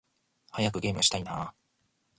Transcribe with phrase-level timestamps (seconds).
[0.49, 1.31] 早くゲームしたいな〜〜〜